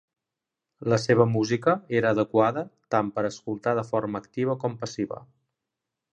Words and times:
La 0.93 0.97
seva 1.01 1.27
música 1.33 1.75
era 1.99 2.13
adequada 2.17 2.65
tant 2.95 3.13
per 3.19 3.25
escoltar 3.31 3.75
de 3.81 3.85
forma 3.93 4.25
activa 4.25 4.59
com 4.65 4.81
passiva. 4.85 5.23